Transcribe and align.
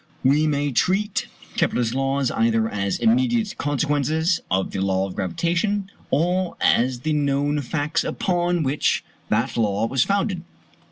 We 0.23 0.47
may 0.47 0.71
treat 0.71 1.27
Kepler's 1.57 1.93
laws 1.93 2.31
either 2.31 2.67
as 2.67 2.97
immediate 2.97 3.55
consequences 3.59 4.41
of 4.49 4.71
the 4.71 4.79
law 4.81 5.05
of 5.05 5.13
gravitation, 5.15 5.91
or 6.09 6.57
as 6.59 7.01
the 7.01 7.13
known 7.13 7.61
facts 7.61 8.03
upon 8.03 8.63
which 8.63 9.03
that 9.29 9.55
law 9.55 9.85
was 9.85 10.03
founded. 10.03 10.41